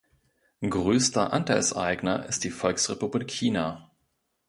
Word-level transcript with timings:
Größter 0.67 1.31
Anteilseigner 1.31 2.25
ist 2.25 2.43
die 2.43 2.49
Volksrepublik 2.49 3.29
China. 3.29 3.91